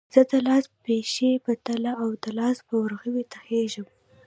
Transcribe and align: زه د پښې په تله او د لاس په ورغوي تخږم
زه 0.13 0.21
د 0.29 0.31
پښې 0.83 1.31
په 1.45 1.51
تله 1.65 1.93
او 2.03 2.09
د 2.23 2.25
لاس 2.37 2.57
په 2.67 2.73
ورغوي 2.83 3.23
تخږم 3.33 3.87